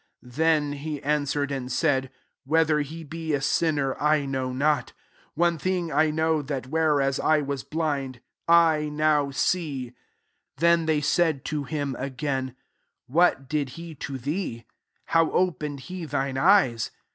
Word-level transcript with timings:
*' 0.17 0.19
25 0.23 0.71
[I%^n3 0.73 0.73
he 0.79 1.03
answered 1.03 1.51
and 1.51 1.71
said, 1.71 2.09
«Whether 2.43 2.79
he 2.79 3.03
be 3.03 3.35
a 3.35 3.39
sin 3.39 3.75
ner, 3.75 3.93
I 4.01 4.25
know 4.25 4.51
not: 4.51 4.93
one 5.35 5.59
thing 5.59 5.91
I 5.91 6.09
)ui0w» 6.11 6.47
that^ 6.47 6.65
whereas 6.65 7.19
I 7.19 7.41
was 7.41 7.63
blind, 7.63 8.19
1 8.47 8.95
now 8.97 9.29
see.^ 9.29 9.93
26 10.57 10.81
TKen 10.81 10.85
they 10.87 11.01
said 11.01 11.45
to 11.45 11.65
him, 11.65 11.95
again," 11.99 12.55
What 13.05 13.47
did 13.47 13.69
he 13.77 13.93
to 13.93 14.17
thee? 14.17 14.65
how 15.05 15.29
opened 15.33 15.81
he 15.81 16.05
thine 16.05 16.35
eyes?" 16.39 16.89